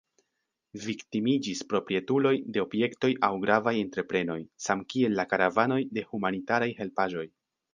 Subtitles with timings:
[0.85, 4.39] Viktimiĝis proprietuloj de objektoj aŭ gravaj entreprenoj
[4.69, 7.29] samkiel la karavanoj de humanitaraj helpaĵoj.